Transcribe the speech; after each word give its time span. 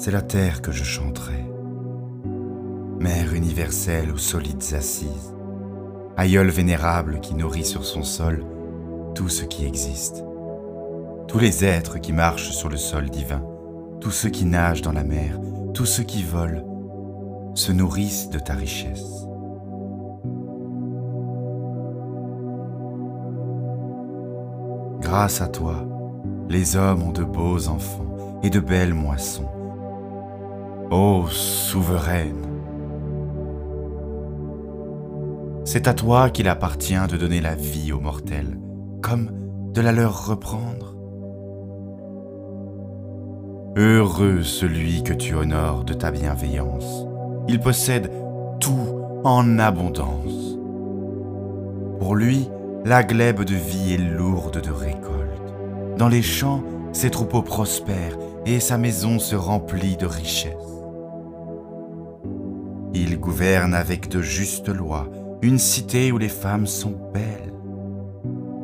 c'est 0.00 0.10
la 0.10 0.22
terre 0.22 0.62
que 0.62 0.72
je 0.72 0.82
chanterai. 0.82 1.44
Mère 2.98 3.34
universelle 3.34 4.10
aux 4.10 4.16
solides 4.16 4.72
assises, 4.72 5.34
aïeul 6.16 6.48
vénérable 6.48 7.20
qui 7.20 7.34
nourrit 7.34 7.66
sur 7.66 7.84
son 7.84 8.02
sol 8.02 8.42
tout 9.14 9.28
ce 9.28 9.44
qui 9.44 9.66
existe, 9.66 10.24
tous 11.28 11.38
les 11.38 11.66
êtres 11.66 11.98
qui 11.98 12.14
marchent 12.14 12.52
sur 12.52 12.70
le 12.70 12.78
sol 12.78 13.10
divin, 13.10 13.44
tous 14.00 14.10
ceux 14.10 14.30
qui 14.30 14.46
nagent 14.46 14.80
dans 14.80 14.92
la 14.92 15.04
mer, 15.04 15.38
tous 15.74 15.84
ceux 15.84 16.04
qui 16.04 16.22
volent, 16.22 17.52
se 17.54 17.70
nourrissent 17.70 18.30
de 18.30 18.38
ta 18.38 18.54
richesse. 18.54 19.26
Grâce 25.02 25.42
à 25.42 25.48
toi, 25.48 25.86
les 26.48 26.76
hommes 26.76 27.02
ont 27.02 27.12
de 27.12 27.24
beaux 27.24 27.68
enfants 27.68 28.40
et 28.42 28.48
de 28.48 28.60
belles 28.60 28.94
moissons. 28.94 29.59
Ô 30.90 31.28
souveraine, 31.28 32.48
c'est 35.64 35.86
à 35.86 35.94
toi 35.94 36.30
qu'il 36.30 36.48
appartient 36.48 37.06
de 37.08 37.16
donner 37.16 37.40
la 37.40 37.54
vie 37.54 37.92
aux 37.92 38.00
mortels, 38.00 38.58
comme 39.00 39.30
de 39.72 39.80
la 39.80 39.92
leur 39.92 40.26
reprendre. 40.26 40.96
Heureux 43.76 44.42
celui 44.42 45.04
que 45.04 45.12
tu 45.12 45.36
honores 45.36 45.84
de 45.84 45.94
ta 45.94 46.10
bienveillance. 46.10 47.06
Il 47.46 47.60
possède 47.60 48.10
tout 48.58 49.20
en 49.22 49.60
abondance. 49.60 50.58
Pour 52.00 52.16
lui, 52.16 52.48
la 52.84 53.04
glèbe 53.04 53.44
de 53.44 53.54
vie 53.54 53.94
est 53.94 54.16
lourde 54.18 54.60
de 54.60 54.72
récoltes. 54.72 55.54
Dans 55.98 56.08
les 56.08 56.22
champs, 56.22 56.64
ses 56.92 57.10
troupeaux 57.10 57.42
prospèrent 57.42 58.18
et 58.44 58.58
sa 58.58 58.76
maison 58.76 59.20
se 59.20 59.36
remplit 59.36 59.96
de 59.96 60.06
richesses. 60.06 60.69
Il 62.94 63.18
gouverne 63.20 63.74
avec 63.74 64.08
de 64.08 64.20
justes 64.20 64.68
lois 64.68 65.08
une 65.42 65.58
cité 65.58 66.12
où 66.12 66.18
les 66.18 66.28
femmes 66.28 66.66
sont 66.66 66.94
belles. 67.12 67.52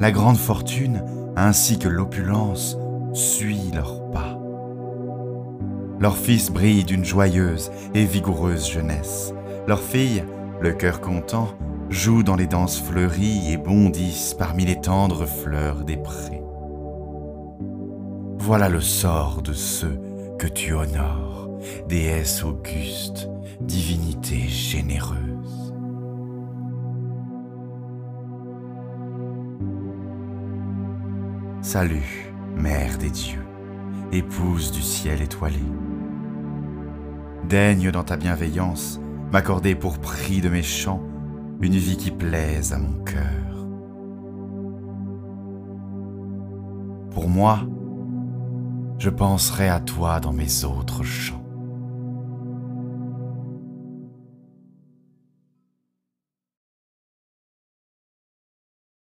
La 0.00 0.10
grande 0.10 0.36
fortune 0.36 1.02
ainsi 1.36 1.78
que 1.78 1.88
l'opulence 1.88 2.76
suit 3.12 3.70
leurs 3.74 4.10
pas. 4.10 4.38
Leurs 6.00 6.16
fils 6.16 6.50
brillent 6.50 6.84
d'une 6.84 7.04
joyeuse 7.04 7.70
et 7.94 8.04
vigoureuse 8.04 8.68
jeunesse. 8.70 9.32
Leurs 9.66 9.82
filles, 9.82 10.24
le 10.60 10.72
cœur 10.72 11.00
content, 11.00 11.48
jouent 11.88 12.22
dans 12.22 12.36
les 12.36 12.46
danses 12.46 12.80
fleuries 12.80 13.52
et 13.52 13.56
bondissent 13.56 14.34
parmi 14.34 14.64
les 14.64 14.80
tendres 14.80 15.26
fleurs 15.26 15.84
des 15.84 15.96
prés. 15.96 16.42
Voilà 18.38 18.68
le 18.68 18.80
sort 18.80 19.42
de 19.42 19.52
ceux 19.52 19.98
que 20.38 20.46
tu 20.46 20.72
honores, 20.74 21.48
déesse 21.88 22.44
auguste, 22.44 23.28
généreuse. 24.66 25.72
Salut, 31.60 32.32
Mère 32.56 32.98
des 32.98 33.10
dieux, 33.10 33.46
épouse 34.10 34.72
du 34.72 34.82
ciel 34.82 35.22
étoilé. 35.22 35.62
Daigne 37.48 37.92
dans 37.92 38.02
ta 38.02 38.16
bienveillance 38.16 39.00
m'accorder 39.32 39.76
pour 39.76 39.98
prix 39.98 40.40
de 40.40 40.48
mes 40.48 40.64
chants 40.64 41.02
une 41.60 41.76
vie 41.76 41.96
qui 41.96 42.10
plaise 42.10 42.72
à 42.72 42.78
mon 42.78 43.04
cœur. 43.04 43.66
Pour 47.12 47.28
moi, 47.28 47.60
je 48.98 49.10
penserai 49.10 49.68
à 49.68 49.78
toi 49.78 50.18
dans 50.18 50.32
mes 50.32 50.64
autres 50.64 51.04
chants. 51.04 51.45